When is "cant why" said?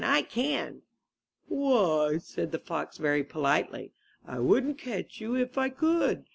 0.23-2.17